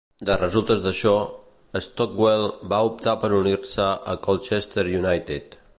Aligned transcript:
De 0.27 0.35
resultes 0.43 0.79
d'això, 0.85 1.11
Stockwell 1.89 2.49
va 2.73 2.81
optar 2.91 3.17
per 3.25 3.33
unir-se 3.43 3.91
a 4.15 4.21
Colchester 4.29 4.93
United. 5.05 5.61